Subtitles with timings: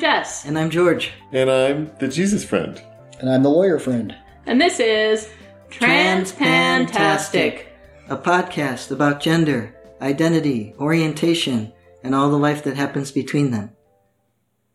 [0.00, 1.12] I'm Jess, And I'm George.
[1.30, 2.82] And I'm the Jesus friend.
[3.18, 4.16] And I'm the lawyer friend.
[4.46, 5.28] and this is
[5.68, 7.66] Transpantastic.
[8.08, 13.72] A podcast about gender, identity, orientation, and all the life that happens between them.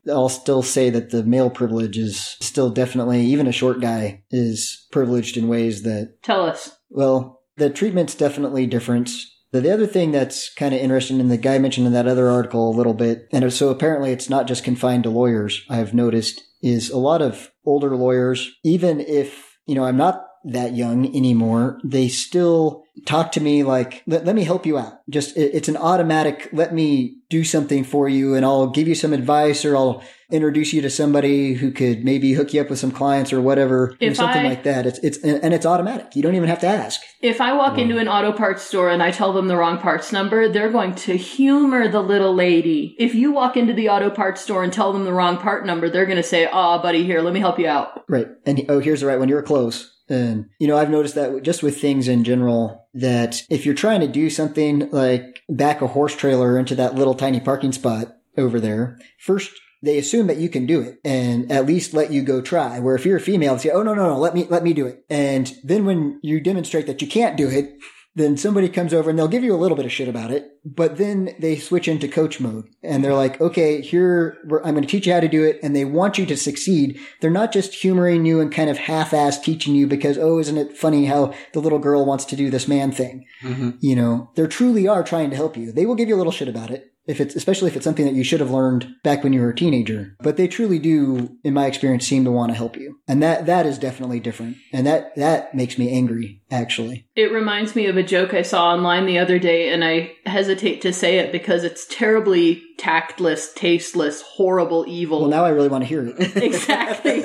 [0.07, 4.85] I'll still say that the male privilege is still definitely, even a short guy is
[4.91, 6.77] privileged in ways that, Tell us.
[6.91, 9.09] well, the treatment's definitely different.
[9.55, 12.27] The, the other thing that's kind of interesting, and the guy mentioned in that other
[12.27, 16.43] article a little bit, and so apparently it's not just confined to lawyers, I've noticed,
[16.61, 21.79] is a lot of older lawyers, even if, you know, I'm not that young anymore,
[21.85, 24.99] they still talk to me like, let, let me help you out.
[25.09, 28.95] Just, it, it's an automatic, let me do something for you and I'll give you
[28.95, 32.79] some advice or I'll introduce you to somebody who could maybe hook you up with
[32.79, 34.85] some clients or whatever, you know, something I- like that.
[34.85, 36.15] It's, it's, and, and it's automatic.
[36.15, 37.01] You don't even have to ask.
[37.21, 40.11] If I walk into an auto parts store and I tell them the wrong parts
[40.11, 42.95] number, they're going to humor the little lady.
[42.97, 45.89] If you walk into the auto parts store and tell them the wrong part number,
[45.89, 48.27] they're going to say, "Aw, buddy, here, let me help you out." Right.
[48.45, 49.27] And oh, here's the right one.
[49.27, 49.91] You're close.
[50.09, 54.01] And, you know, I've noticed that just with things in general, that if you're trying
[54.01, 58.59] to do something like back a horse trailer into that little tiny parking spot over
[58.59, 62.41] there, first they assume that you can do it and at least let you go
[62.41, 62.79] try.
[62.79, 64.73] Where if you're a female, they say, Oh, no, no, no, let me, let me
[64.73, 65.05] do it.
[65.09, 67.75] And then when you demonstrate that you can't do it,
[68.15, 70.57] then somebody comes over and they'll give you a little bit of shit about it,
[70.63, 74.83] but then they switch into coach mode and they're like, okay, here, we're, I'm going
[74.83, 75.59] to teach you how to do it.
[75.61, 76.97] And they want you to succeed.
[77.19, 80.77] They're not just humoring you and kind of half-ass teaching you because, oh, isn't it
[80.77, 83.25] funny how the little girl wants to do this man thing?
[83.43, 83.71] Mm-hmm.
[83.81, 85.73] You know, they truly are trying to help you.
[85.73, 86.93] They will give you a little shit about it.
[87.07, 89.49] If it's, especially if it's something that you should have learned back when you were
[89.49, 92.99] a teenager, but they truly do, in my experience, seem to want to help you.
[93.07, 94.57] And that, that is definitely different.
[94.73, 97.07] And that, that makes me angry, actually.
[97.15, 100.81] It reminds me of a joke I saw online the other day, and I hesitate
[100.81, 105.21] to say it because it's terribly tactless, tasteless, horrible, evil.
[105.21, 106.35] Well, now I really want to hear it.
[106.43, 107.23] exactly.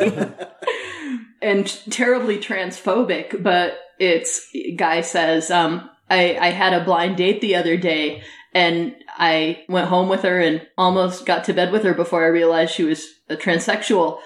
[1.41, 7.55] and terribly transphobic, but it's guy says, um, I, I had a blind date the
[7.55, 11.95] other day and I went home with her and almost got to bed with her
[11.95, 14.21] before I realized she was a transsexual.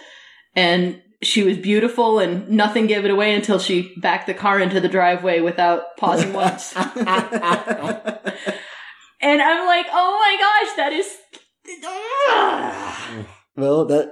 [0.54, 4.80] And she was beautiful and nothing gave it away until she backed the car into
[4.80, 6.74] the driveway without pausing once.
[6.76, 6.86] and
[9.42, 11.06] I'm like, oh my gosh, that is.
[13.56, 14.10] Well, that,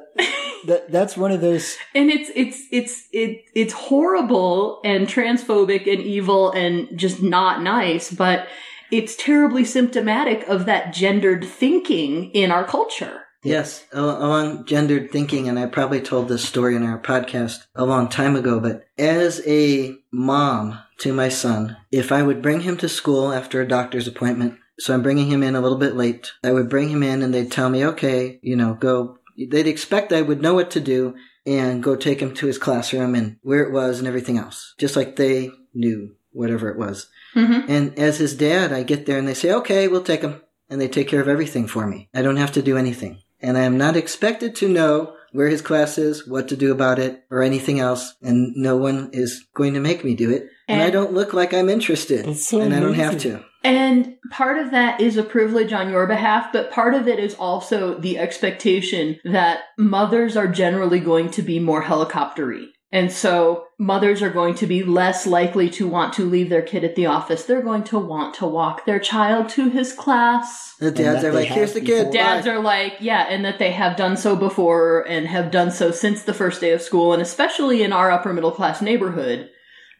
[0.66, 1.76] that that's one of those.
[1.96, 8.12] and it's it's it's it it's horrible and transphobic and evil and just not nice
[8.12, 8.46] but
[8.92, 13.22] it's terribly symptomatic of that gendered thinking in our culture.
[13.42, 18.08] Yes, along gendered thinking, and I probably told this story in our podcast a long
[18.08, 22.88] time ago, but as a mom to my son, if I would bring him to
[22.88, 26.52] school after a doctor's appointment, so I'm bringing him in a little bit late, I
[26.52, 30.22] would bring him in and they'd tell me, okay, you know, go, they'd expect I
[30.22, 33.72] would know what to do and go take him to his classroom and where it
[33.72, 37.08] was and everything else, just like they knew whatever it was.
[37.34, 37.70] mm-hmm.
[37.70, 40.42] And as his dad, I get there and they say, okay, we'll take him.
[40.68, 42.08] And they take care of everything for me.
[42.14, 43.20] I don't have to do anything.
[43.40, 46.98] And I am not expected to know where his class is, what to do about
[46.98, 48.14] it, or anything else.
[48.22, 50.48] And no one is going to make me do it.
[50.68, 52.36] And, I don't look like I'm interested.
[52.36, 53.44] So and I don't have to.
[53.64, 57.34] and part of that is a privilege on your behalf but part of it is
[57.34, 64.20] also the expectation that mothers are generally going to be more helicoptery and so mothers
[64.20, 67.44] are going to be less likely to want to leave their kid at the office.
[67.44, 70.74] They're going to want to walk their child to his class.
[70.78, 72.12] The dads are like, here's the kid.
[72.12, 75.70] Dads Bye." are like, yeah, and that they have done so before and have done
[75.70, 77.14] so since the first day of school.
[77.14, 79.48] And especially in our upper middle class neighborhood,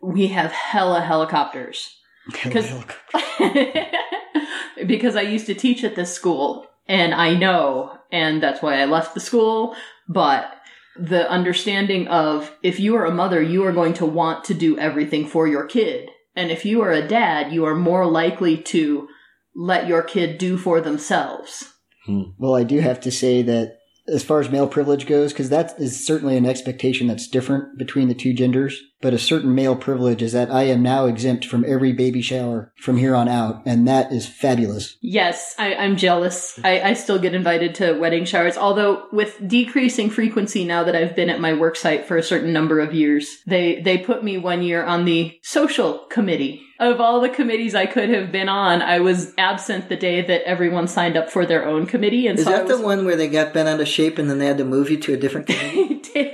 [0.03, 1.97] we have hella helicopters.
[2.31, 2.71] Because
[4.87, 8.85] because I used to teach at this school and I know, and that's why I
[8.85, 9.75] left the school,
[10.09, 10.55] but
[10.97, 14.79] the understanding of if you are a mother, you are going to want to do
[14.79, 16.11] everything for your kid.
[16.35, 19.09] And if you are a dad, you are more likely to
[19.55, 21.73] let your kid do for themselves.
[22.07, 22.23] Hmm.
[22.39, 23.79] Well, I do have to say that
[24.09, 28.09] as far as male privilege goes, because that is certainly an expectation that's different between
[28.09, 28.83] the two genders.
[29.03, 32.73] But a certain male privilege is that I am now exempt from every baby shower
[32.81, 34.97] from here on out, and that is fabulous.
[35.01, 36.59] Yes, I, I'm jealous.
[36.65, 41.17] I, I still get invited to wedding showers, although with decreasing frequency now that I've
[41.17, 44.39] been at my work site for a certain number of years, they they put me
[44.39, 46.63] one year on the social committee.
[46.79, 50.43] Of all the committees I could have been on, I was absent the day that
[50.45, 53.05] everyone signed up for their own committee, and Is so I that was, the one
[53.05, 55.15] where they got bent out of shape and then they had to move you to
[55.15, 56.01] a different committee?
[56.13, 56.25] They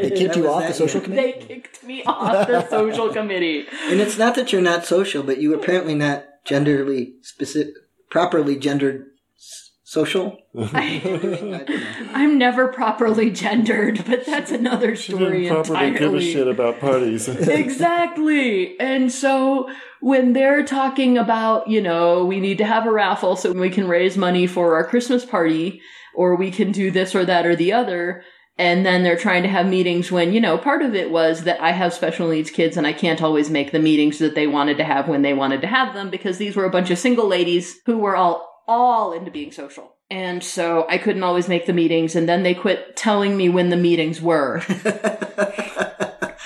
[0.00, 1.08] They kicked That you off the social year.
[1.08, 1.32] committee?
[1.40, 3.66] They kicked me off the social committee.
[3.84, 7.74] and it's not that you're not social, but you apparently not genderly specific,
[8.10, 9.06] properly gendered
[9.36, 10.38] s- social.
[10.56, 11.64] I, I don't know.
[12.12, 16.80] I'm never properly gendered, but that's another She story didn't properly give a shit about
[16.80, 17.28] parties.
[17.92, 18.78] exactly.
[18.80, 19.70] And so
[20.00, 23.88] when they're talking about, you know, we need to have a raffle so we can
[23.88, 25.80] raise money for our Christmas party,
[26.14, 28.22] or we can do this or that or the other.
[28.58, 31.60] And then they're trying to have meetings when, you know, part of it was that
[31.60, 34.78] I have special needs kids and I can't always make the meetings that they wanted
[34.78, 37.28] to have when they wanted to have them because these were a bunch of single
[37.28, 39.94] ladies who were all, all into being social.
[40.10, 43.68] And so I couldn't always make the meetings and then they quit telling me when
[43.68, 44.60] the meetings were.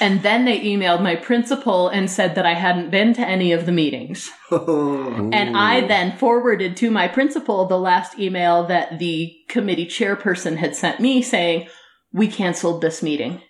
[0.02, 3.66] And then they emailed my principal and said that I hadn't been to any of
[3.66, 4.32] the meetings.
[4.50, 5.30] Oh.
[5.32, 10.74] And I then forwarded to my principal the last email that the committee chairperson had
[10.74, 11.68] sent me saying,
[12.12, 13.40] we canceled this meeting.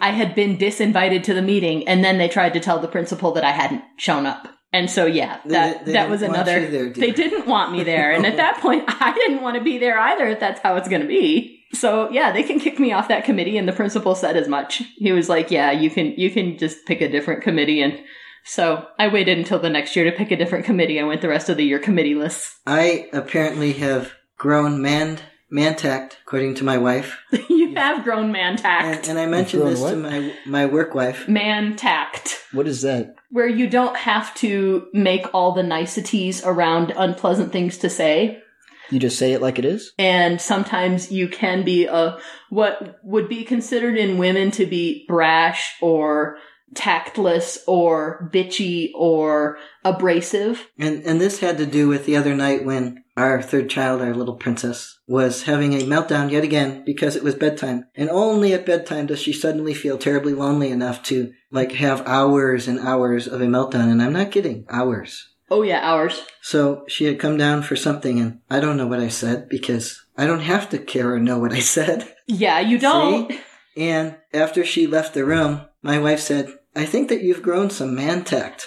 [0.00, 3.32] I had been disinvited to the meeting and then they tried to tell the principal
[3.32, 4.48] that I hadn't shown up.
[4.72, 8.10] And so yeah, that they that was another there, they didn't want me there.
[8.10, 10.88] And at that point I didn't want to be there either if that's how it's
[10.88, 11.60] going to be.
[11.74, 14.82] So yeah, they can kick me off that committee and the principal said as much.
[14.96, 17.98] He was like, "Yeah, you can you can just pick a different committee." And
[18.44, 21.00] so I waited until the next year to pick a different committee.
[21.00, 22.50] I went the rest of the year committeeless.
[22.66, 25.18] I apparently have grown man
[25.52, 27.18] mantact, according to my wife,
[27.48, 28.82] you have grown Mantact.
[28.82, 31.28] and, and I mentioned grown this to my my work wife.
[31.28, 32.38] man tact.
[32.52, 33.14] What is that?
[33.30, 38.42] Where you don't have to make all the niceties around unpleasant things to say.
[38.90, 39.92] You just say it like it is?
[39.98, 42.18] and sometimes you can be a
[42.50, 46.36] what would be considered in women to be brash or
[46.74, 50.68] tactless or bitchy or abrasive.
[50.78, 54.14] And and this had to do with the other night when our third child, our
[54.14, 57.86] little princess, was having a meltdown yet again because it was bedtime.
[57.94, 62.68] And only at bedtime does she suddenly feel terribly lonely enough to like have hours
[62.68, 63.90] and hours of a meltdown.
[63.90, 65.28] And I'm not kidding, hours.
[65.50, 66.22] Oh yeah, ours.
[66.40, 70.02] So she had come down for something and I don't know what I said because
[70.16, 72.14] I don't have to care or know what I said.
[72.26, 73.30] Yeah, you don't.
[73.30, 73.40] See?
[73.76, 77.94] And after she left the room, my wife said, I think that you've grown some
[77.94, 78.66] man tact.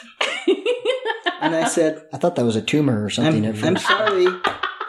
[1.46, 3.46] And I said, I thought that was a tumor or something.
[3.46, 4.28] I'm, I'm sorry.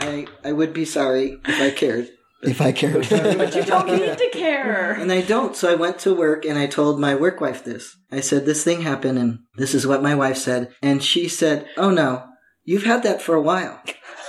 [0.01, 2.09] I, I would be sorry if I cared.
[2.43, 3.09] if I cared.
[3.11, 4.93] but you don't need to care.
[4.93, 7.97] And I don't, so I went to work and I told my work wife this.
[8.11, 10.73] I said, this thing happened and this is what my wife said.
[10.83, 12.25] And she said, oh no,
[12.65, 13.83] you've had that for a while.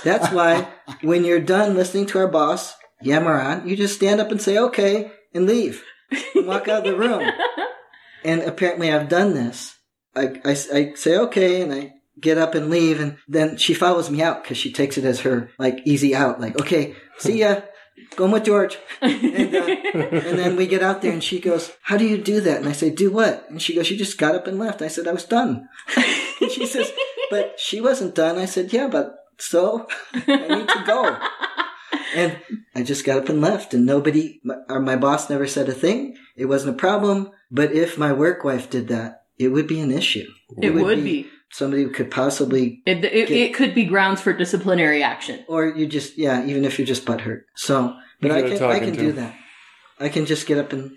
[0.04, 0.68] That's why
[1.02, 4.58] when you're done listening to our boss, yammer on, you just stand up and say,
[4.58, 5.84] okay, and leave.
[6.34, 7.30] And walk out of the room.
[8.24, 9.76] And apparently I've done this.
[10.16, 13.00] I, I, I say, okay, and I get up and leave.
[13.00, 16.40] And then she follows me out because she takes it as her, like, easy out.
[16.40, 17.60] Like, okay, see ya.
[18.16, 18.78] Going with George.
[19.02, 22.40] And, uh, and then we get out there and she goes, How do you do
[22.40, 22.58] that?
[22.58, 23.48] And I say, Do what?
[23.50, 24.82] And she goes, She just got up and left.
[24.82, 25.68] I said, I was done.
[25.96, 26.92] and she says,
[27.30, 28.38] But she wasn't done.
[28.38, 31.18] I said, Yeah, but so I need to go.
[32.14, 32.38] And
[32.74, 35.74] I just got up and left, and nobody, my, or my boss never said a
[35.74, 36.16] thing.
[36.36, 37.30] It wasn't a problem.
[37.50, 40.26] But if my work wife did that, it would be an issue.
[40.60, 41.28] It would be.
[41.50, 45.44] Somebody could possibly, It, it, it could be grounds for disciplinary action.
[45.48, 47.42] or you just, yeah, even if you're just butthurt.
[47.54, 49.34] So, but You I can, I can do that.
[49.98, 50.96] I can just get up and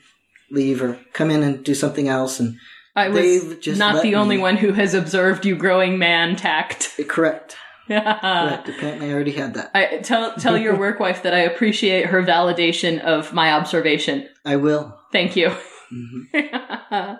[0.52, 2.58] leave, or come in and do something else, and
[2.96, 7.00] I was just not the only me- one who has observed you growing man tact.
[7.08, 7.56] correct.
[7.88, 8.70] Correct.
[8.70, 9.72] Apparently, I already had that.
[9.74, 14.30] I tell tell your work wife that I appreciate her validation of my observation.
[14.46, 14.98] I will.
[15.12, 15.52] Thank you.
[15.92, 17.20] Mhm.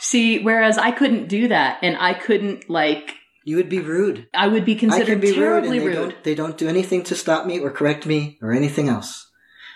[0.00, 3.14] See, whereas I couldn't do that, and I couldn't like
[3.44, 4.28] You would be rude.
[4.34, 5.94] I would be I considered can be rude, terribly and they rude.
[5.94, 6.24] don't.
[6.24, 9.28] They don't do anything to stop me or correct me or anything else.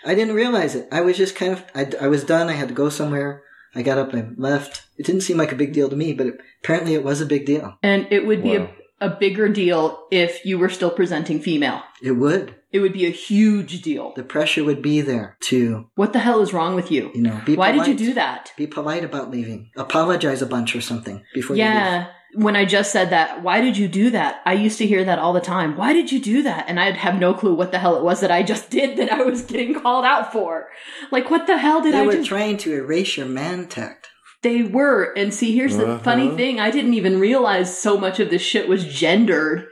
[0.05, 0.87] I didn't realize it.
[0.91, 1.63] I was just kind of.
[1.73, 2.49] I, I was done.
[2.49, 3.43] I had to go somewhere.
[3.73, 4.13] I got up.
[4.13, 4.83] I left.
[4.97, 7.25] It didn't seem like a big deal to me, but it, apparently it was a
[7.25, 7.77] big deal.
[7.83, 8.65] And it would be Wow.
[8.65, 8.69] a,
[9.01, 11.83] a bigger deal if you were still presenting female.
[12.01, 12.55] It would.
[12.71, 14.13] It would be a huge deal.
[14.15, 17.11] The pressure would be there to What the hell is wrong with you?
[17.13, 17.41] you know.
[17.45, 18.51] Be Why did you do that?
[18.57, 19.71] Be polite about leaving.
[19.77, 21.63] Apologize a bunch or something before you.
[21.63, 22.07] Yeah.
[22.33, 24.41] When I just said that, why did you do that?
[24.45, 25.77] I used to hear that all the time.
[25.77, 26.65] Why did you do that?
[26.67, 29.09] And I'd have no clue what the hell it was that I just did that
[29.09, 30.67] I was getting called out for.
[31.11, 32.11] Like, what the hell did I do?
[32.11, 34.09] They were trying to erase your man tact.
[34.45, 35.11] They were.
[35.17, 36.03] And see, here's the Uh-huh.
[36.03, 36.59] funny thing.
[36.59, 39.65] I didn't even realize so much of this shit was gendered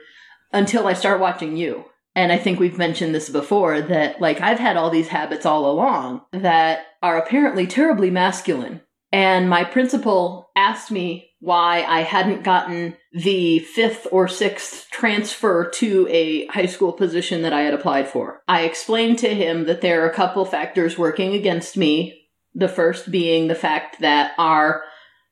[0.52, 1.84] until I start watching you.
[2.16, 5.70] And I think we've mentioned this before that, like, I've had all these habits all
[5.70, 8.80] along that are apparently terribly masculine.
[9.12, 16.08] And my principal asked me why I hadn't gotten the fifth or sixth transfer to
[16.10, 18.42] a high school position that I had applied for.
[18.48, 22.22] I explained to him that there are a couple factors working against me.
[22.54, 24.84] The first being the fact that our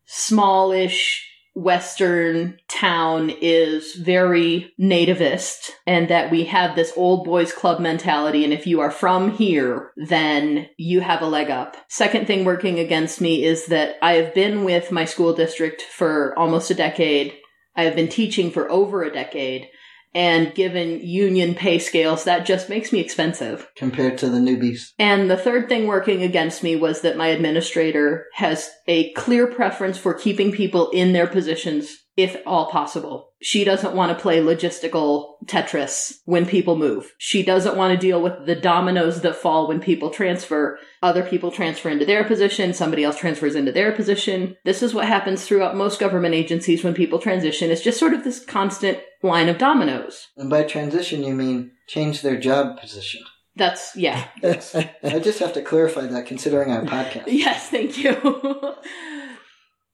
[0.07, 8.43] smallish Western town is very nativist and that we have this old boys club mentality.
[8.43, 11.76] And if you are from here, then you have a leg up.
[11.88, 16.37] Second thing working against me is that I have been with my school district for
[16.38, 17.35] almost a decade.
[17.76, 19.69] I have been teaching for over a decade.
[20.14, 23.69] And given union pay scales, that just makes me expensive.
[23.76, 24.92] compared to the newbies.
[24.99, 29.97] And the third thing working against me was that my administrator has a clear preference
[29.97, 33.31] for keeping people in their positions if all possible.
[33.40, 37.12] She doesn't want to play logistical Tetris when people move.
[37.19, 40.78] She doesn't want to deal with the dominoes that fall when people transfer.
[41.02, 44.57] Other people transfer into their position, somebody else transfers into their position.
[44.64, 47.71] This is what happens throughout most government agencies when people transition.
[47.71, 50.28] It's just sort of this constant line of dominoes.
[50.37, 53.23] And by transition, you mean change their job position.
[53.57, 54.28] That's, yeah.
[54.42, 57.25] I just have to clarify that considering our podcast.
[57.26, 58.14] Yes, thank you.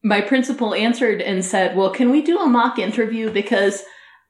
[0.03, 3.31] My principal answered and said, Well, can we do a mock interview?
[3.31, 3.83] Because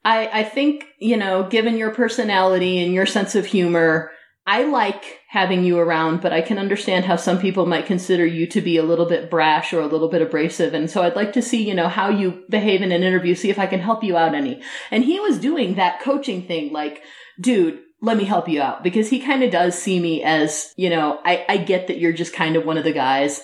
[0.04, 4.12] I, I think, you know, given your personality and your sense of humor,
[4.48, 8.48] I like having you around, but I can understand how some people might consider you
[8.48, 10.74] to be a little bit brash or a little bit abrasive.
[10.74, 13.52] And so I'd like to see, you know, how you behave in an interview, see
[13.52, 14.64] if I can help you out any.
[14.90, 17.04] And he was doing that coaching thing, like,
[17.40, 20.90] dude, let me help you out because he kind of does see me as, you
[20.90, 23.42] know, I, I get that you're just kind of one of the guys.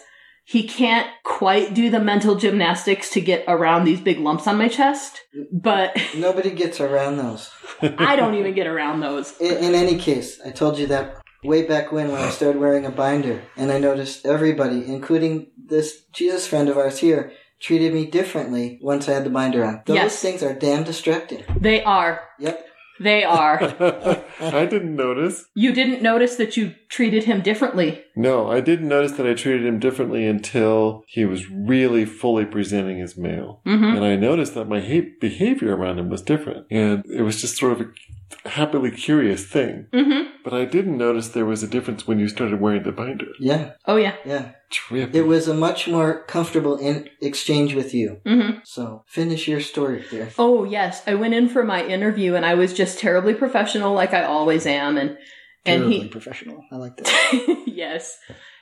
[0.48, 4.68] He can't quite do the mental gymnastics to get around these big lumps on my
[4.68, 5.22] chest,
[5.52, 7.50] but Nobody gets around those.
[7.82, 9.36] I don't even get around those.
[9.40, 12.86] In, in any case, I told you that way back when when I started wearing
[12.86, 18.06] a binder, and I noticed everybody, including this Jesus friend of ours here, treated me
[18.06, 19.82] differently once I had the binder on.
[19.88, 20.22] Those Yes.
[20.22, 21.44] things are damn distracting.
[21.60, 22.22] They are.
[22.40, 22.66] Yep.
[23.00, 23.62] They are.
[24.40, 25.46] I didn't notice.
[25.54, 28.04] You didn't notice that you treated him differently.
[28.16, 33.02] No, I didn't notice that I treated him differently until he was really fully presenting
[33.02, 33.62] as male.
[33.66, 34.80] hmm And I noticed that my
[35.20, 36.68] behavior around him was different.
[36.72, 39.88] And it was just sort of a happily curious thing.
[39.94, 43.26] hmm But I didn't notice there was a difference when you started wearing the binder.
[43.40, 44.16] Yeah, Oh yeah.
[44.24, 44.52] yeah.
[44.72, 45.14] Trippy.
[45.16, 48.22] It was a much more comfortable in- exchange with you.
[48.26, 50.30] hmm So finish your story there.
[50.38, 54.14] Oh yes, I went in for my interview and I was just terribly professional, like
[54.14, 55.18] I always am, and
[55.66, 56.64] and Terribly he professional.
[56.72, 57.64] I like that.
[57.66, 58.16] yes.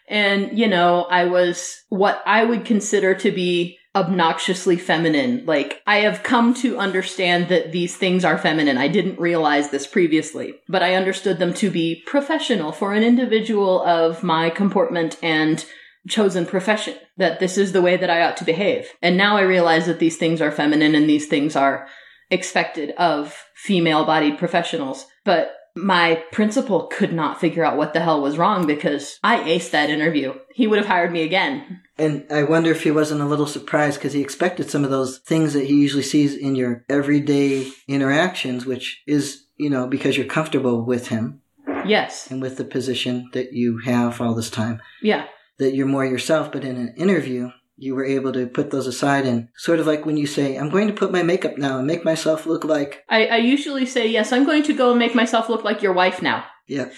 [0.09, 5.45] And, you know, I was what I would consider to be obnoxiously feminine.
[5.45, 8.77] Like, I have come to understand that these things are feminine.
[8.77, 13.83] I didn't realize this previously, but I understood them to be professional for an individual
[13.83, 15.63] of my comportment and
[16.07, 18.87] chosen profession, that this is the way that I ought to behave.
[19.01, 21.87] And now I realize that these things are feminine and these things are
[22.29, 25.05] expected of female bodied professionals.
[25.23, 29.71] But my principal could not figure out what the hell was wrong because I aced
[29.71, 30.33] that interview.
[30.53, 31.81] He would have hired me again.
[31.97, 35.19] And I wonder if he wasn't a little surprised because he expected some of those
[35.19, 40.25] things that he usually sees in your everyday interactions, which is, you know, because you're
[40.27, 41.41] comfortable with him
[41.85, 42.29] Yes.
[42.31, 45.25] and with the position that you have all this time, Yeah.
[45.59, 46.51] that you're more yourself.
[46.51, 50.05] But in an interview, you were able to put those aside and sort of like
[50.05, 53.03] when you say, I'm going to put my makeup now and make myself look like,
[53.09, 55.93] I, I usually say, yes, I'm going to go and make myself look like your
[55.93, 56.45] wife now.
[56.67, 56.89] yeah,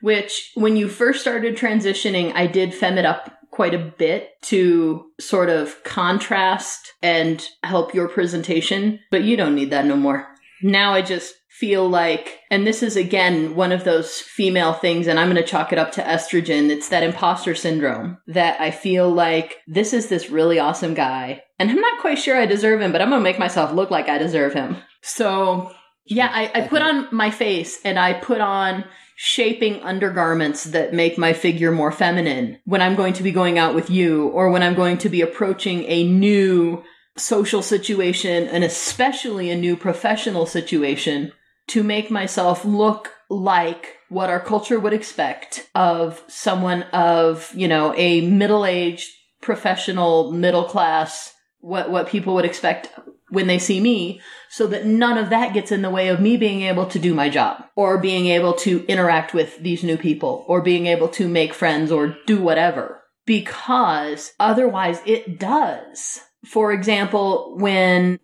[0.00, 5.04] Which, when you first started transitioning, I did fem it up quite a bit to
[5.20, 10.26] sort of contrast and help your presentation, but you don't need that no more.
[10.62, 15.18] Now I just feel like, and this is again one of those female things, and
[15.18, 16.70] I'm going to chalk it up to estrogen.
[16.70, 21.70] It's that imposter syndrome that I feel like this is this really awesome guy, and
[21.70, 24.08] I'm not quite sure I deserve him, but I'm going to make myself look like
[24.08, 24.76] I deserve him.
[25.02, 25.72] So,
[26.06, 28.84] yeah, I, I put on my face and I put on
[29.16, 33.74] shaping undergarments that make my figure more feminine when I'm going to be going out
[33.74, 36.82] with you or when I'm going to be approaching a new
[37.16, 41.32] social situation and especially a new professional situation
[41.68, 47.94] to make myself look like what our culture would expect of someone of, you know,
[47.96, 52.90] a middle-aged professional middle class what what people would expect
[53.30, 56.36] when they see me so that none of that gets in the way of me
[56.36, 60.44] being able to do my job or being able to interact with these new people
[60.48, 66.20] or being able to make friends or do whatever because otherwise it does.
[66.44, 68.18] For example, when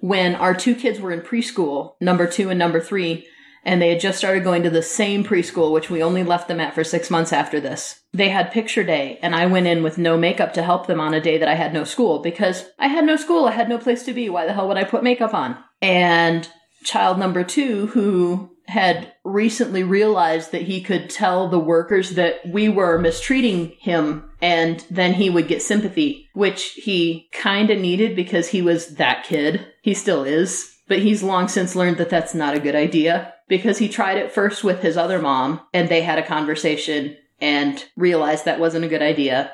[0.00, 3.24] when our two kids were in preschool, number 2 and number 3,
[3.64, 6.60] and they had just started going to the same preschool, which we only left them
[6.60, 8.00] at for six months after this.
[8.12, 11.14] They had picture day, and I went in with no makeup to help them on
[11.14, 13.46] a day that I had no school because I had no school.
[13.46, 14.28] I had no place to be.
[14.28, 15.56] Why the hell would I put makeup on?
[15.80, 16.48] And
[16.82, 22.68] child number two, who had recently realized that he could tell the workers that we
[22.68, 28.48] were mistreating him and then he would get sympathy, which he kind of needed because
[28.48, 29.66] he was that kid.
[29.82, 33.78] He still is, but he's long since learned that that's not a good idea because
[33.78, 38.44] he tried it first with his other mom and they had a conversation and realized
[38.44, 39.52] that wasn't a good idea.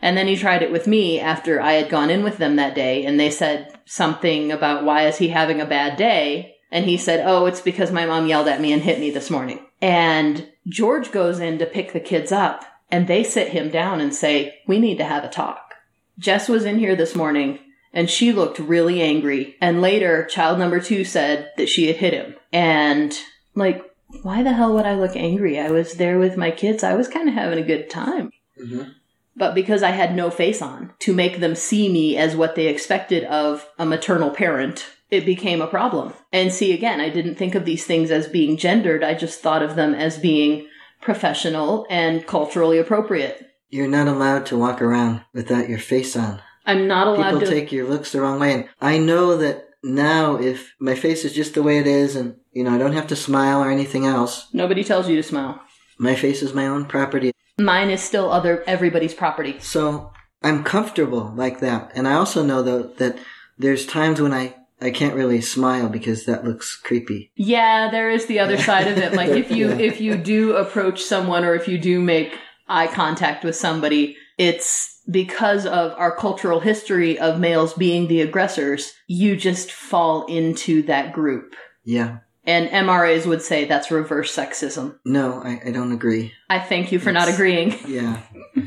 [0.00, 2.74] And then he tried it with me after I had gone in with them that
[2.74, 6.56] day and they said something about why is he having a bad day?
[6.70, 9.30] And he said, Oh, it's because my mom yelled at me and hit me this
[9.30, 9.60] morning.
[9.80, 14.14] And George goes in to pick the kids up and they sit him down and
[14.14, 15.74] say, We need to have a talk.
[16.18, 17.58] Jess was in here this morning
[17.92, 19.56] and she looked really angry.
[19.60, 22.34] And later, child number two said that she had hit him.
[22.52, 23.18] And
[23.54, 23.84] like,
[24.22, 25.58] why the hell would I look angry?
[25.58, 26.82] I was there with my kids.
[26.82, 28.30] I was kind of having a good time.
[28.60, 28.94] Mhm.
[29.36, 32.66] But because I had no face on to make them see me as what they
[32.66, 36.12] expected of a maternal parent, it became a problem.
[36.32, 39.02] And see, again, I didn't think of these things as being gendered.
[39.02, 40.66] I just thought of them as being
[41.00, 43.46] professional and culturally appropriate.
[43.70, 46.40] You're not allowed to walk around without your face on.
[46.66, 47.46] I'm not allowed People to.
[47.46, 48.52] take your looks the wrong way.
[48.52, 52.36] And I know that now if my face is just the way it is and,
[52.52, 55.60] you know, I don't have to smile or anything else, Nobody tells you to smile.
[55.98, 57.32] my face is my own property.
[57.58, 59.56] Mine is still other everybody's property.
[59.60, 60.12] So
[60.42, 61.92] I'm comfortable like that.
[61.94, 63.18] And I also know though that
[63.56, 67.32] there's times when I, I can't really smile because that looks creepy.
[67.36, 69.12] Yeah, there is the other side of it.
[69.12, 69.78] Like if you Yeah.
[69.78, 72.36] if you do approach someone or if you do make
[72.68, 78.92] eye contact with somebody, it's because of our cultural history of males being the aggressors,
[79.06, 81.54] you just fall into that group.
[81.84, 82.18] Yeah.
[82.44, 84.98] And MRAs would say that's reverse sexism.
[85.04, 86.32] No, I, I don't agree.
[86.48, 87.74] I thank you for not agreeing.
[87.86, 88.22] Yeah.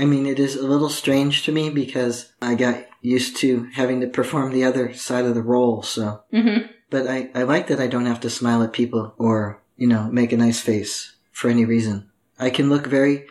[0.00, 4.00] I mean, it is a little strange to me because I got used to having
[4.00, 6.22] to perform the other side of the role, so.
[6.32, 9.86] hmm But I, I like that I don't have to smile at people or, you
[9.86, 12.08] know, make a nice face for any reason.
[12.38, 13.26] I can look very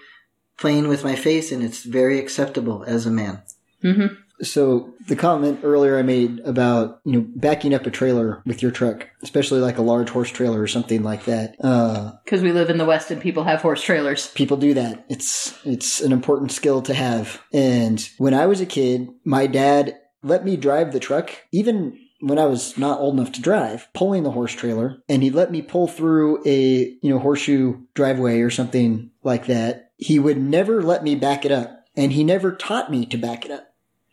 [0.58, 3.42] plain with my face and it's very acceptable as a man.
[3.82, 4.08] hmm
[4.42, 8.72] So the comment earlier I made about you know backing up a trailer with your
[8.72, 11.56] truck, especially like a large horse trailer or something like that.
[11.64, 14.28] Uh, Because we live in the West and people have horse trailers.
[14.32, 15.06] people do that.
[15.10, 17.42] It's it's an important skill to have.
[17.54, 22.38] And when I was a kid, my dad let me drive the truck, even when
[22.38, 25.62] I was not old enough to drive, pulling the horse trailer, and he let me
[25.62, 29.92] pull through a you know horseshoe driveway or something like that.
[29.98, 33.46] He would never let me back it up, and he never taught me to back
[33.46, 33.69] it up.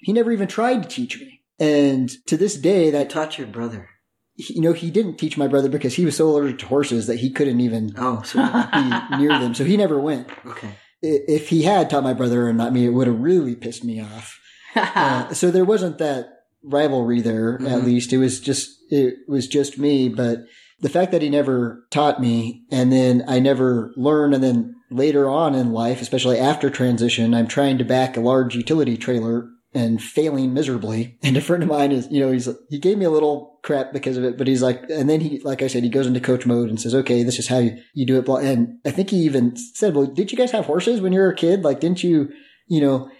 [0.06, 1.40] He never even tried to teach me.
[1.58, 3.88] And to this day, that taught your brother.
[4.36, 7.16] you know, he didn't teach my brother because he was so allergic to horses that
[7.18, 9.52] he couldn't even Oh, so, be near them.
[9.54, 10.28] So he never went.
[10.46, 10.70] okay.
[11.02, 14.00] If he had taught my brother and not me, it would have really pissed me
[14.00, 14.38] off.
[14.76, 16.26] Uh, so there wasn't that
[16.62, 17.54] rivalry there.
[17.54, 17.84] At Mhm.
[17.84, 20.08] least it was just it was just me.
[20.10, 20.40] But
[20.80, 25.28] the fact that he never taught me, and then I never learned, and then later
[25.30, 30.02] on in life, especially after transition, I'm trying to back a large utility trailer and
[30.02, 31.18] failing miserably.
[31.22, 33.92] And a friend of mine is, you know, he's he gave me a little crap
[33.92, 36.20] because of it, but he's like, and then he, like I said, he goes into
[36.20, 38.28] coach mode and says, okay, this is how you, you do it.
[38.28, 41.30] And I think he even said, well, did you guys have horses when you were
[41.30, 41.64] a kid?
[41.64, 42.30] Like, didn't you,
[42.68, 43.10] you know?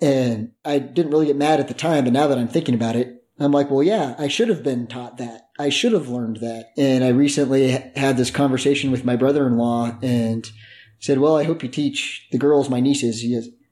[0.00, 2.96] And I didn't really get mad at the time, but now that I'm thinking about
[2.96, 5.48] it, I'm like, well, yeah, I should have been taught that.
[5.58, 6.70] I should have learned that.
[6.76, 10.50] And I recently had this conversation with my brother-in-law and
[10.98, 13.22] said, well, I hope you teach the girls, my nieces,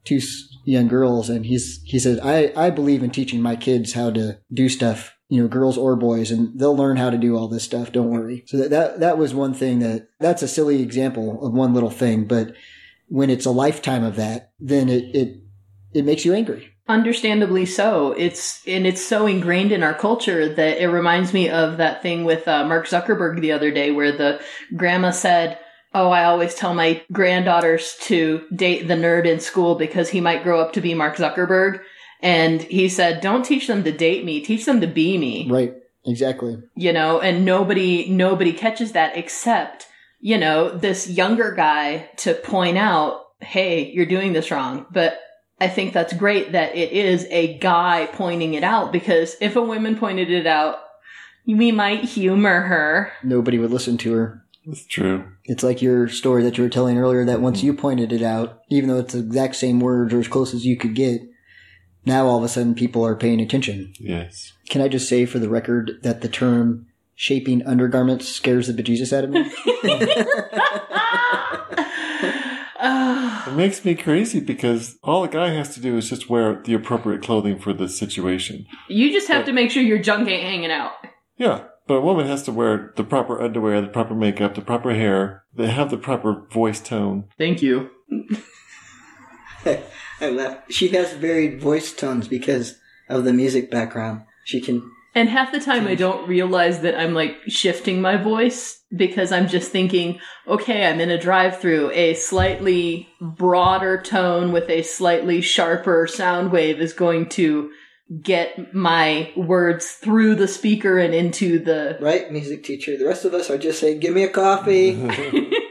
[0.09, 0.21] two
[0.65, 1.29] young girls.
[1.29, 5.17] And he's, he said, I, I believe in teaching my kids how to do stuff,
[5.29, 7.93] you know, girls or boys, and they'll learn how to do all this stuff.
[7.93, 8.45] Don't worry.
[8.47, 11.91] So that, that, that was one thing that, that's a silly example of one little
[11.91, 12.55] thing, but
[13.09, 15.43] when it's a lifetime of that, then it, it,
[15.95, 16.75] it makes you angry.
[16.89, 18.13] Understandably so.
[18.13, 22.25] It's and it's so ingrained in our culture that it reminds me of that thing
[22.25, 24.41] with uh, Mark Zuckerberg the other day, where the
[24.75, 25.59] grandma said,
[25.95, 30.43] "Oh, I always tell my granddaughters to date the nerd in school because he might
[30.43, 31.81] grow up to be Mark Zuckerberg."
[32.21, 34.41] And he said, "Don't teach them to date me.
[34.41, 35.75] Teach them to be me." Right.
[36.07, 36.57] Exactly.
[36.75, 39.87] you know, and nobody nobody catches that except,
[40.21, 45.21] you know, this younger guy to point out, "Hey, you're doing this wrong." But
[45.61, 49.61] I think that's great that it is a guy pointing it out because if a
[49.63, 50.79] woman pointed it out,
[51.47, 53.13] we might humor her.
[53.23, 54.45] Nobody would listen to her.
[54.67, 55.25] That's true.
[55.49, 58.61] It's like your story that you were telling earlier that once you pointed it out,
[58.69, 61.23] even though it's the exact same words or as close as you could get,
[62.05, 63.93] now all of a sudden people are paying attention.
[63.99, 64.53] Yes.
[64.69, 69.17] Can I just say for the record that the term shaping undergarments scares the bejesus
[69.17, 69.51] out of me?
[72.81, 76.75] It makes me crazy because all a guy has to do is just wear the
[76.75, 78.67] appropriate clothing for the situation.
[78.89, 80.93] you just have to make sure your junk ain't hanging out.
[81.39, 81.65] Yeah.
[81.89, 85.43] But a woman has to wear the proper underwear, the proper makeup, the proper hair.
[85.55, 87.25] They have the proper voice tone.
[87.39, 87.89] Thank you.
[90.21, 90.59] I laugh.
[90.69, 94.25] She has varied voice tones because of the music background.
[94.45, 94.83] She can.
[95.15, 99.49] And half the time I don't realize that I'm like shifting my voice because I'm
[99.49, 101.91] just thinking, okay, I'm in a drive through.
[101.93, 107.71] A slightly broader tone with a slightly sharper sound wave is going to
[108.23, 111.99] get my words through the speaker and into the.
[112.01, 112.97] Right, music teacher.
[112.97, 114.95] The rest of us are just saying, "Give me a coffee."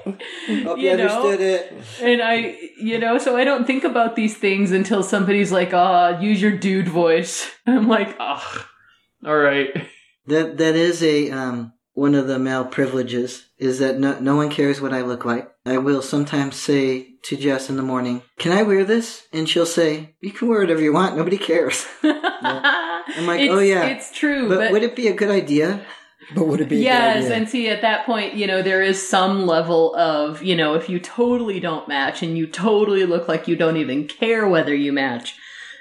[0.64, 1.04] Hope you, You know?
[1.04, 1.72] understood it.
[2.00, 6.18] And I, you know, so I don't think about these things until somebody's like, ah,
[6.18, 7.50] use your dude voice.
[7.66, 8.68] And I'm like, ah,
[9.24, 9.68] all right.
[10.26, 14.48] That that is a um one of the male privileges is that no no one
[14.48, 15.52] cares what I look like.
[15.66, 19.66] I will sometimes say to Jess in the morning, "Can I wear this?" And she'll
[19.66, 21.16] say, "You can wear whatever you want.
[21.16, 23.86] Nobody cares." I'm like, oh, yeah.
[23.86, 24.48] It's true.
[24.48, 25.84] But, But, would it be a good idea?
[26.34, 26.76] But would it be?
[26.76, 27.36] a good yes, idea?
[27.36, 30.88] and see, at that point, you know, there is some level of, you know, if
[30.88, 34.92] you totally don't match and you totally look like you don't even care whether you
[34.92, 35.34] match,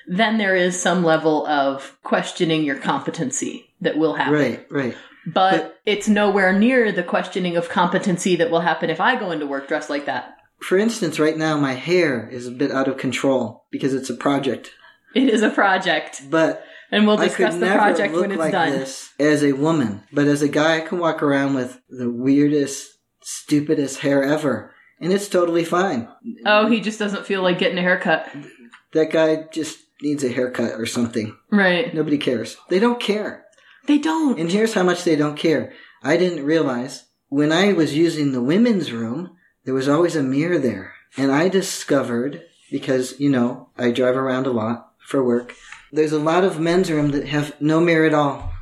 [0.10, 4.34] then there is some level of questioning your competency that will happen.
[4.34, 4.98] Right, right.
[5.26, 9.32] But, But- it's nowhere near the questioning of competency that will happen if I go
[9.32, 10.36] into work dressed like that.
[10.62, 14.14] For instance, right now my hair is a bit out of control because it's a
[14.16, 14.72] project.
[15.16, 18.72] It is a project, But and we'll discuss the project when it's like done.
[18.72, 20.04] this as a woman.
[20.12, 25.14] But as a guy, I can walk around with the weirdest, stupidest hair ever, and
[25.14, 26.08] it's totally fine.
[26.46, 28.28] Oh, he just doesn't feel like getting a haircut.
[28.94, 31.36] That guy just needs a haircut or something.
[31.52, 31.94] Right.
[31.94, 32.58] Nobody cares.
[32.70, 33.46] They don't care.
[33.86, 34.40] They don't.
[34.40, 35.74] And here's how much they don't care.
[36.04, 39.36] I didn't realize when I was using the women's room,
[39.66, 40.94] there was always a mirror there.
[41.18, 45.54] And I discovered, because, you know, I drive around a lot for work,
[45.92, 48.54] there's a lot of men's room that have no mirror at all,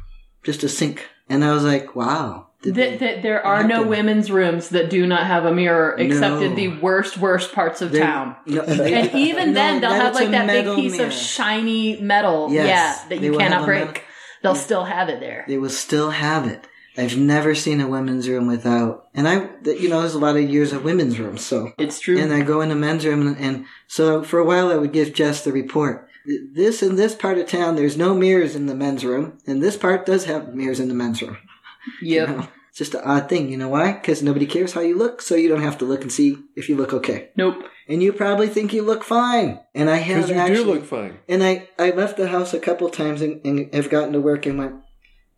[0.43, 1.05] just a sink.
[1.29, 2.46] And I was like, wow.
[2.73, 3.89] That, that there are no happened?
[3.89, 6.41] women's rooms that do not have a mirror except No.
[6.41, 8.35] in the worst, worst parts of they- town.
[8.45, 11.07] no, they- And even no, then, they'll have like that big piece mirror.
[11.07, 14.03] of shiny metal, Yes, yeah, that you cannot break.
[14.43, 15.45] They'll still have it there.
[15.47, 16.67] They will still have it.
[16.99, 20.49] I've never seen a women's room without, and I, you know, there's a lot of
[20.49, 21.71] years of women's rooms, so.
[21.77, 22.17] It's true.
[22.19, 24.93] And I go in the men's room, and, and so for a while I would
[24.93, 26.09] give Jess the report.
[26.53, 29.77] This in this part of town, there's no mirrors in the men's room, and this
[29.77, 31.37] part does have mirrors in the men's room.
[32.01, 32.29] yep.
[32.29, 32.47] You know,
[32.77, 33.49] just an odd thing.
[33.49, 33.93] You know why?
[33.93, 36.69] Because nobody cares how you look, so you don't have to look and see if
[36.69, 37.29] you look okay.
[37.35, 37.63] Nope.
[37.87, 39.59] And you probably think you look fine.
[39.73, 41.19] And I have Because you actually, do look fine.
[41.27, 44.45] and I, I left the house a couple times and, and have gotten to work
[44.45, 44.75] and went,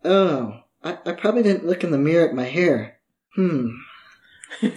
[0.04, 2.98] oh, I, I probably didn't look in the mirror at my hair.
[3.36, 3.68] Hmm.
[4.60, 4.72] Should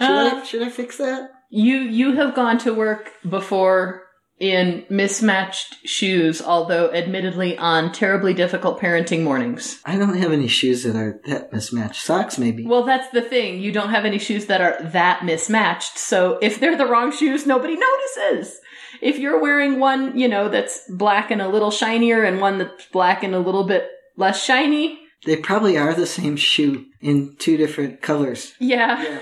[0.00, 1.30] I, should I fix that?
[1.50, 4.02] you you have gone to work before
[4.40, 9.80] in mismatched shoes, although admittedly on terribly difficult parenting mornings.
[9.84, 12.02] I don't have any shoes that are that mismatched.
[12.02, 12.64] Socks, maybe.
[12.64, 13.60] Well, that's the thing.
[13.60, 15.98] You don't have any shoes that are that mismatched.
[15.98, 18.60] So if they're the wrong shoes, nobody notices.
[19.00, 22.86] If you're wearing one, you know, that's black and a little shinier and one that's
[22.86, 27.56] black and a little bit less shiny, they probably are the same shoe in two
[27.56, 28.54] different colors.
[28.60, 29.02] yeah.
[29.02, 29.18] Yeah.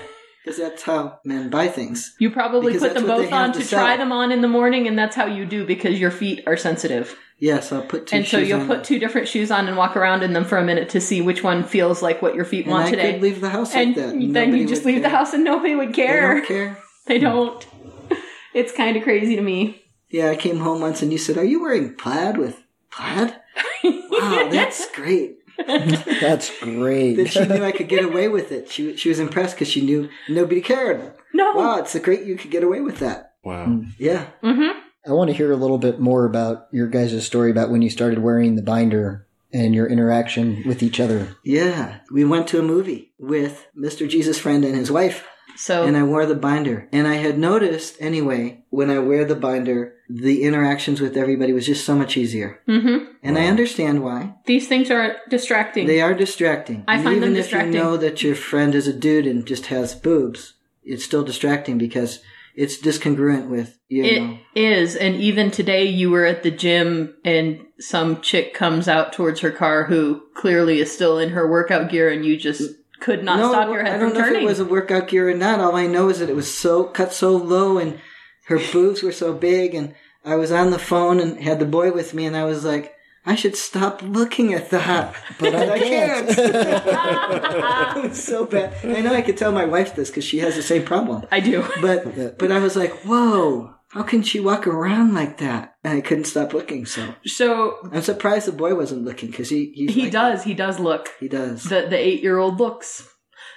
[0.47, 2.15] Because that's how men buy things.
[2.19, 4.87] You probably Because put them both on to to try them on in the morning,
[4.87, 7.17] and that's how you do because your feet are sensitive.
[7.37, 10.23] Yes, I'll put two and so you'll put two different shoes on and walk around
[10.23, 12.71] in them for a minute to see which one feels like what your feet and
[12.71, 13.11] want I today.
[13.11, 14.11] could leave the house and like that.
[14.13, 16.35] then Nobody you just leave the house and nobody would care.
[16.35, 16.77] They don't care.
[17.07, 17.67] They don't.
[18.53, 19.83] It's kind of crazy to me.
[20.09, 23.35] Yeah, I came home once and you said, "Are you wearing plaid with plaid?"
[23.83, 25.36] Wow, that's great.
[26.21, 27.15] That's great.
[27.15, 28.69] That she knew I could get away with it.
[28.69, 31.13] She she was impressed because she knew nobody cared.
[31.33, 31.53] no.
[31.53, 33.33] Wow, it's a great you could get away with that.
[33.43, 33.81] Wow.
[33.97, 34.27] Yeah.
[34.43, 34.79] Mm-hmm.
[35.07, 37.89] I want to hear a little bit more about your guys' story about when you
[37.89, 41.35] started wearing the binder and your interaction with each other.
[41.45, 41.99] Yeah.
[42.11, 44.09] We went to a movie with Mr.
[44.09, 45.25] Jesus Friend and his wife.
[45.57, 46.87] So and I wore the binder.
[46.91, 51.65] And I had noticed anyway, when I wear the binder, the interactions with everybody was
[51.65, 52.61] just so much easier.
[52.65, 54.35] hmm And I understand why.
[54.45, 55.87] these things are distracting.
[55.87, 56.83] They are distracting.
[56.87, 57.73] I and find even them if distracting.
[57.73, 61.77] you know that your friend is a dude and just has boobs, it's still distracting
[61.77, 62.21] because
[62.55, 64.37] it's discongruent with you know.
[64.55, 69.13] It is, and even today you were at the gym and some chick comes out
[69.13, 73.23] towards her car who clearly is still in her workout gear, and you just could
[73.23, 74.41] not no, stop your head I don't from know turning.
[74.41, 75.59] if it was a workout gear or not.
[75.59, 77.99] All I know is that it was so cut so low and
[78.47, 79.93] her boobs were so big and
[80.25, 82.93] I was on the phone and had the boy with me and I was like,
[83.25, 85.13] I should stop looking at that.
[85.37, 86.29] But I can't.
[87.97, 88.73] it was so bad.
[88.85, 91.25] I know I could tell my wife this because she has the same problem.
[91.29, 91.65] I do.
[91.81, 95.75] But but I was like, whoa, how can she walk around like that?
[95.83, 96.85] And I couldn't stop looking.
[96.85, 100.43] So So I'm surprised the boy wasn't looking because he he like- does.
[100.43, 101.09] He does look.
[101.19, 101.63] he does.
[101.63, 103.07] The the eight year old looks.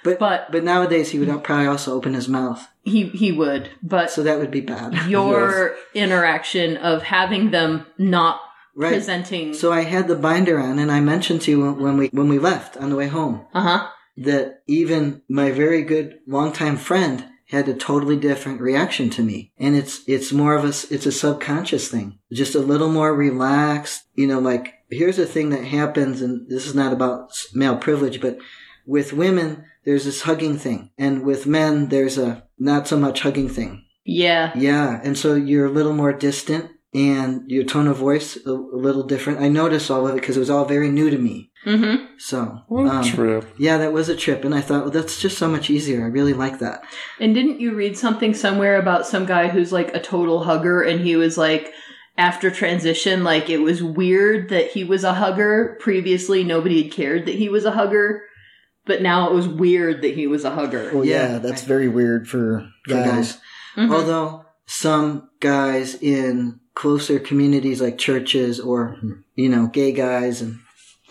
[0.03, 4.09] but but- but nowadays he would probably also open his mouth, He he would, but
[4.09, 4.93] so that would be bad.
[5.09, 8.39] your interaction of having them not
[8.75, 8.93] right.
[8.93, 9.53] presenting.
[9.53, 12.29] So I had the binder on, and I mentioned to you when- when we when
[12.29, 13.87] we left on the way home uh huh.
[14.17, 19.51] that even my very good longtime friend had a totally different reaction to me.
[19.57, 22.17] And it's, it's more of a, it's a subconscious thing.
[22.31, 26.65] Just a little more relaxed, you know, like here's a thing that happens and this
[26.65, 28.37] is not about male privilege, but
[28.85, 30.91] with women, there's this hugging thing.
[30.97, 33.85] And with men, there's a not so much hugging thing.
[34.05, 34.53] Yeah.
[34.55, 35.01] Yeah.
[35.03, 39.03] And so you're a little more distant and your tone of voice a, a little
[39.03, 39.41] different.
[39.41, 41.50] I noticed all of it because it was all very new to me.
[41.65, 42.05] Mm-hmm.
[42.17, 43.45] So, What um, trip.
[43.59, 46.03] yeah, that was a trip, and I thought, well, that's just so much easier.
[46.03, 46.83] I really like that.
[47.19, 50.99] And didn't you read something somewhere about some guy who's like a total hugger and
[51.01, 51.71] he was like
[52.17, 57.25] after transition like it was weird that he was a hugger previously nobody had cared
[57.25, 58.21] that he was a hugger
[58.85, 61.37] but now it was weird that he was a hugger Well, yeah, Yeah.
[61.39, 63.05] that's very weird for For guys.
[63.05, 63.37] guys.
[63.77, 63.93] Mhm.
[63.93, 68.97] Although some guys in closer communities like churches or
[69.35, 70.59] you know gay guys and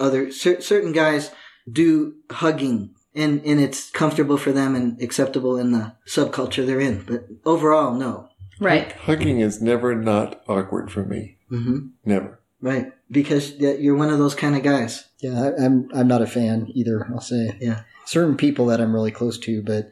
[0.01, 1.31] other cer- certain guys
[1.71, 7.03] do hugging and and it's comfortable for them and acceptable in the subculture they're in.
[7.03, 8.29] But overall, no.
[8.61, 11.37] right Hugging is never not awkward for me.
[11.49, 12.41] hmm Never.
[12.63, 15.09] Right, because you're one of those kind of guys.
[15.21, 17.07] Yeah, I, I'm I'm not a fan either.
[17.11, 17.83] I'll say Yeah.
[18.05, 19.89] certain people that I'm really close to, but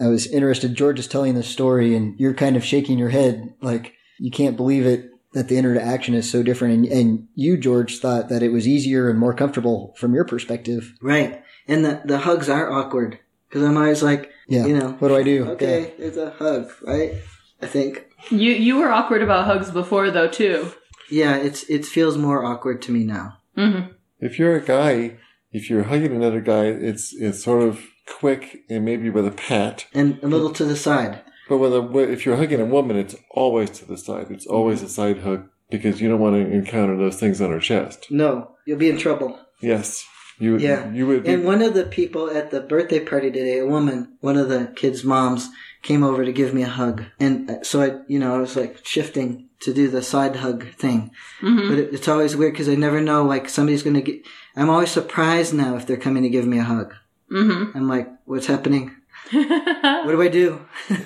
[0.00, 0.74] I was interested.
[0.74, 4.56] George is telling this story, and you're kind of shaking your head like you can't
[4.56, 6.74] believe it that the interaction is so different.
[6.74, 10.92] And, and you, George, thought that it was easier and more comfortable from your perspective.
[11.00, 13.18] Right, and the the hugs are awkward
[13.48, 14.66] because I'm always like, Yeah.
[14.66, 15.44] you know, What do I do?
[15.52, 17.14] okay, it's a hug, right?
[17.60, 18.06] I think.
[18.30, 20.72] you you were awkward about hugs before though too
[21.10, 23.38] Yeah, it's it feels more awkward to me now.
[23.56, 23.92] mm-hmm.
[24.20, 25.18] If you're a guy,
[25.52, 29.86] if you're hugging another guy, it's it's sort of quick and maybe with a pat.
[29.94, 31.20] And a little to the side.
[31.48, 34.30] But with a, if you're hugging a woman, it's always to the side.
[34.30, 37.60] It's always a side hug because you don't want to encounter those things on her
[37.60, 38.06] chest.
[38.10, 39.38] No, you'll be in trouble.
[39.60, 40.04] Yes,
[40.38, 40.60] you would.
[40.60, 40.90] Yeah.
[40.92, 41.24] you would.
[41.24, 44.48] Be, And one of the people at the birthday party today, a woman, one of
[44.48, 45.48] the kids' moms,
[45.82, 47.04] came over to give me a hug.
[47.18, 50.66] And uh, so I, you know, I was like shifting to do the side hug
[50.74, 51.10] thing.
[51.40, 51.68] Mm-hmm.
[51.68, 54.22] But it, it's always weird because I never know, like, somebody's going to get.
[54.56, 56.94] I'm always surprised now if they're coming to give me a hug.
[57.30, 57.76] Mm-hmm.
[57.76, 58.96] I'm like, what's happening?
[59.32, 60.60] What do I do?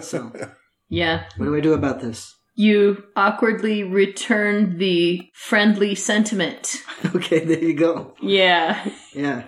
[0.00, 0.32] so,
[0.88, 2.36] yeah what do I do about this?
[2.56, 6.76] you awkwardly return the friendly sentiment
[7.14, 8.14] Okay, there you go.
[8.20, 9.44] yeah Yeah.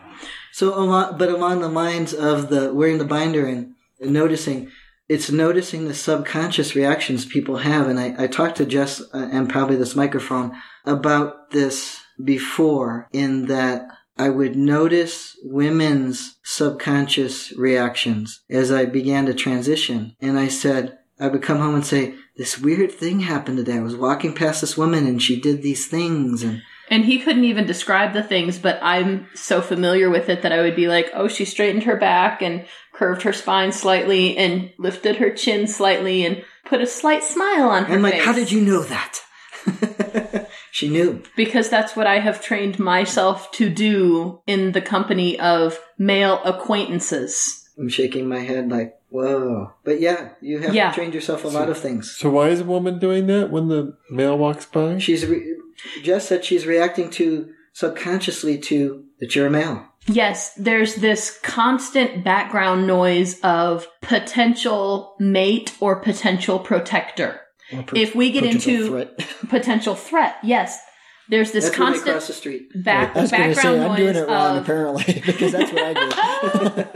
[0.52, 4.70] So along, but along the lines of the wearing the binder and noticing,
[5.08, 7.88] it's noticing the subconscious reactions people have.
[7.88, 10.52] And I, I talked to Jess uh, and probably this microphone
[10.84, 19.34] about this before in that I would notice women's subconscious reactions as I began to
[19.34, 20.16] transition.
[20.20, 23.76] And I said, I would come home and say, this weird thing happened today.
[23.76, 27.44] I was walking past this woman and she did these things and And he couldn't
[27.44, 31.10] even describe the things, but I'm so familiar with it that I would be like,
[31.14, 36.24] oh, she straightened her back and curved her spine slightly and lifted her chin slightly
[36.24, 38.24] and put a slight smile on her I'm like, face.
[38.24, 39.20] how did you know that?
[40.72, 41.22] she knew.
[41.36, 47.68] Because that's what I have trained myself to do in the company of male acquaintances.
[47.78, 49.72] I'm shaking my head like, whoa.
[49.84, 50.88] But yeah, you have Yeah.
[50.88, 52.10] to train yourself a lot of things.
[52.16, 54.96] so why is a woman doing that when the male walks by?
[54.98, 55.56] She's, re-
[56.02, 59.86] Jess said she's reacting to subconsciously to that you're a male.
[60.06, 67.41] Yes, there's this constant background noise of potential mate or potential protector.
[67.72, 69.18] Or per- If we get into threat.
[69.48, 70.80] potential threat, yes,
[71.28, 72.82] there's this That's when constant cross the street.
[72.84, 75.96] back I was background say, I'm noise doing it wrong of apparently because that's what
[75.96, 76.92] I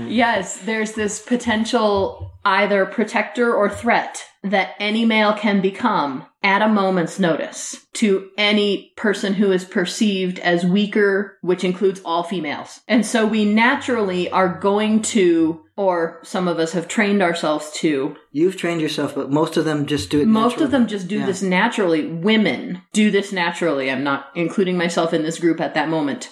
[0.00, 0.08] do.
[0.08, 6.68] yes, there's this potential either protector or threat that any male can become at a
[6.68, 12.80] moment's notice to any person who is perceived as weaker, which includes all females.
[12.88, 18.16] And so we naturally are going to, or some of us have trained ourselves to,
[18.30, 20.64] You've trained yourself, but most of them just do it most naturally.
[20.64, 21.26] of them just do Yeah.
[21.26, 22.06] this naturally.
[22.06, 23.90] Women do this naturally.
[23.90, 26.30] I'm not including myself in this group at that moment.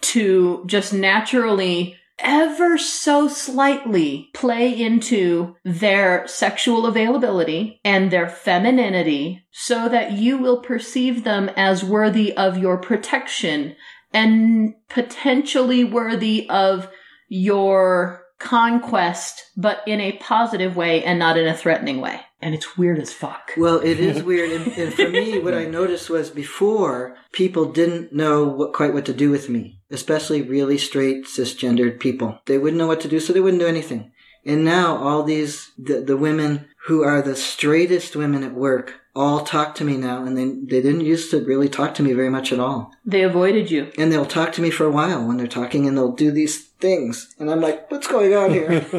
[0.00, 9.88] To just naturally, ever so slightly, play into their sexual availability and their femininity so
[9.88, 13.76] that you will perceive them as worthy of your protection
[14.12, 16.88] and potentially worthy of
[17.28, 22.20] your conquest, but in a positive way and not in a threatening way.
[22.40, 23.52] And it's weird as fuck.
[23.56, 28.12] Well, it is weird, and, and for me, what I noticed was before people didn't
[28.12, 32.38] know what quite what to do with me, especially really straight cisgendered people.
[32.46, 34.12] They wouldn't know what to do, so they wouldn't do anything.
[34.44, 39.40] And now all these the, the women who are the straightest women at work all
[39.40, 42.30] talk to me now, and they they didn't used to really talk to me very
[42.30, 42.92] much at all.
[43.06, 43.92] They avoided you.
[43.96, 46.68] And they'll talk to me for a while when they're talking, and they'll do these
[46.84, 48.70] things, and I'm like, "What's going on here?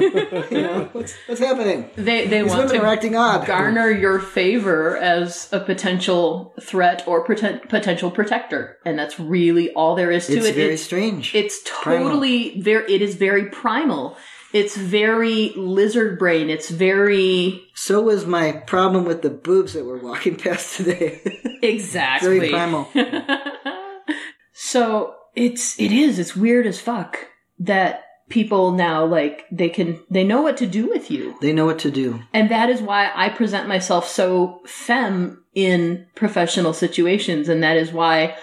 [0.51, 3.45] you know, what's what's happening?" They they These want women to are acting odd.
[3.45, 9.95] garner your favor as a potential threat or poten- potential protector, and that's really all
[9.95, 10.37] there is to it.
[10.39, 10.55] It's it.
[10.55, 11.35] very it's, strange.
[11.35, 12.91] it's totally very.
[12.91, 14.17] It is very primal.
[14.53, 16.49] It's very lizard brain.
[16.49, 21.19] It's very So was my problem with the boobs that we're walking past today.
[21.61, 22.87] exactly Very primal.
[24.53, 27.27] so it's it is it's weird as fuck
[27.59, 31.35] that people now like they can they know what to do with you.
[31.41, 32.21] They know what to do.
[32.33, 37.49] and that is why i present myself so fem in professional situations.
[37.49, 38.35] And that is why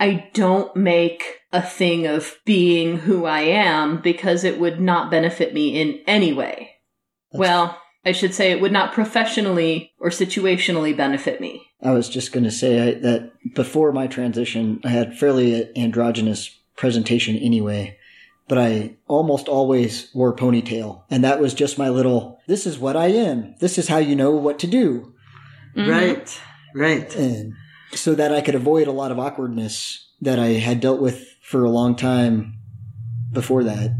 [0.00, 5.54] i don't make a thing of being who i am because it would not benefit
[5.54, 6.70] me in any way.
[7.32, 11.62] Well i should say it would not professionally or situationally benefit me.
[11.82, 16.58] I was just going to say I, that before my transition, I had fairly androgynous
[16.76, 17.98] presentation anyway,
[18.48, 21.02] but I almost always wore ponytail.
[21.10, 23.54] And that was just my little, this is what I am.
[23.60, 25.12] This is how you know what to do.
[25.76, 25.88] Mhm.
[25.90, 26.40] Right.
[26.74, 27.16] Right.
[27.16, 27.54] And
[27.92, 31.64] so that I could avoid a lot of awkwardness that I had dealt with for
[31.64, 32.54] a long time
[33.32, 33.90] before that.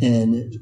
[0.00, 0.54] And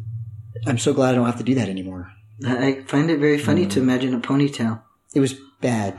[0.66, 2.10] I'm so glad I don't have to do that anymore.
[2.46, 4.82] I find it very funny to imagine a ponytail.
[5.14, 5.98] It was bad.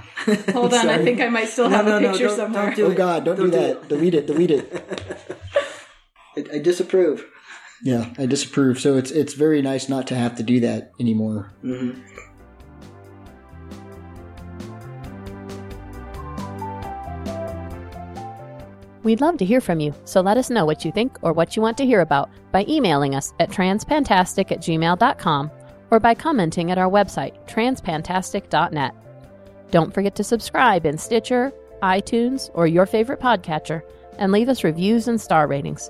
[0.54, 2.66] hold on i think i might still No, have no, a no, picture don't- somewhere
[2.68, 2.96] don't do oh it.
[2.98, 3.90] God, don't, Don't do do that.
[3.90, 4.26] Delete it.
[4.28, 5.38] Delete it.
[6.52, 7.26] I, I disapprove.
[7.84, 8.80] Yeah, I disapprove.
[8.80, 11.52] So it's it's very nice not to have to do that anymore.
[11.62, 11.92] hmm
[19.02, 21.56] We'd love to hear from you, so let us know what you think or what
[21.56, 25.52] you want to hear about by emailing us at transpantastic at gmail.com
[25.90, 28.94] or by commenting at our website, transpantastic.net.
[29.72, 33.82] Don't forget to subscribe in Stitcher, iTunes, or your favorite podcatcher,
[34.18, 35.90] and leave us reviews and star ratings.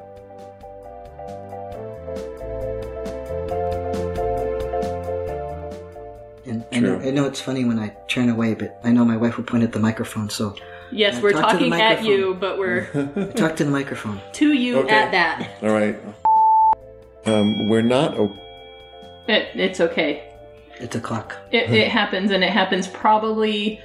[6.45, 9.17] And I know, I know it's funny when I turn away, but I know my
[9.17, 10.55] wife will point at the microphone, so
[10.91, 12.85] Yes, Yeah, we're talk talking at you, but we're
[13.35, 14.19] talk to the microphone.
[14.33, 14.89] to you Okay.
[14.95, 15.49] at that.
[15.61, 15.97] All right.
[17.25, 18.17] Um, we're not.
[18.17, 18.35] Oh,
[19.27, 20.33] It, it's okay.
[20.79, 21.37] It's a clock.
[21.51, 23.79] It, it happens, and it happens probably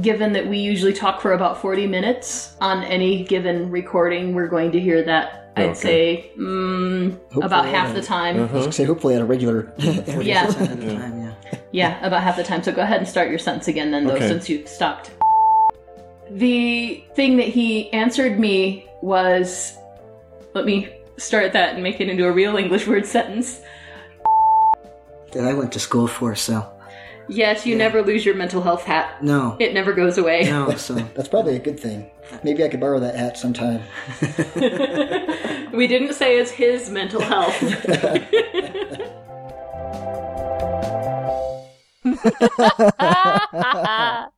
[0.00, 4.70] given that we usually talk for about 40 minutes on any given recording, we're going
[4.72, 5.74] to hear that, I'd Okay.
[5.80, 8.38] say, mm, about half the time.
[8.42, 8.58] Uh-huh.
[8.60, 9.72] gonna say hopefully at a regular.
[9.78, 10.46] Yeah.
[10.46, 11.58] 40% of the time, yeah.
[11.72, 12.62] Yeah, about half the time.
[12.62, 14.28] So go ahead and start your sentence again, then, though, Okay.
[14.28, 15.10] since you've stopped.
[16.30, 19.76] The thing that he answered me was
[20.54, 23.60] let me start that and make it into a real English word sentence.
[25.32, 26.66] That I went to school for, so
[27.28, 29.22] Yes, you never lose your mental health hat.
[29.22, 30.44] no, It never goes away.
[30.44, 30.70] no.
[30.76, 32.10] So That's probably a good thing.
[32.42, 33.82] Maybe I could borrow that hat sometime.
[35.72, 37.54] we didn't say it's his mental health.